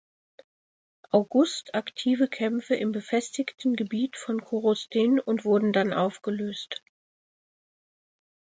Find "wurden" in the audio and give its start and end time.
5.45-5.73